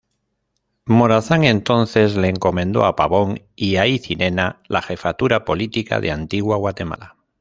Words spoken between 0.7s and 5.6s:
Morazán entonces le encomendó a Pavón y Aycinena la jefatura